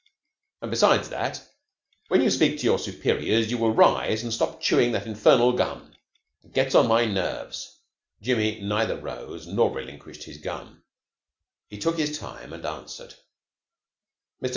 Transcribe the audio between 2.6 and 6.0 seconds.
your superiors you will rise and stop chewing that infernal gum.